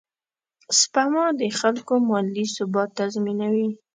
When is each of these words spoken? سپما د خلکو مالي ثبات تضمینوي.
سپما 0.79 1.25
د 1.39 1.41
خلکو 1.59 1.93
مالي 2.09 2.45
ثبات 2.55 2.89
تضمینوي. 2.99 3.67